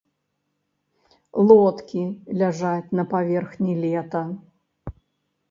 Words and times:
Лодкі 1.51 2.01
ляжаць 2.41 2.93
на 3.01 3.07
паверхні 3.13 3.73
лета. 3.85 4.23